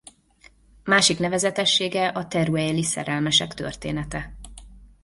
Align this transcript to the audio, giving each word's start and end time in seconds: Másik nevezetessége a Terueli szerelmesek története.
Másik 0.83 1.19
nevezetessége 1.19 2.07
a 2.07 2.27
Terueli 2.27 2.83
szerelmesek 2.83 3.53
története. 3.53 4.35